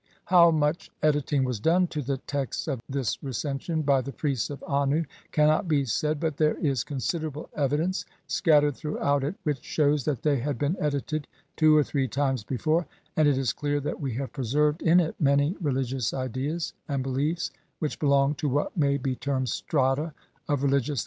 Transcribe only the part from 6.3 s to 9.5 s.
there is con siderable evidence scattered throughout it